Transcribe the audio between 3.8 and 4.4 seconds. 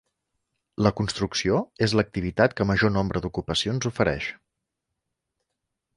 oferix.